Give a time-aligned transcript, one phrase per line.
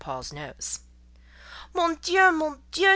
[0.03, 0.79] Paul's nose.
[1.75, 2.31] "Mon Dieu!
[2.33, 2.89] Mon Dieu!"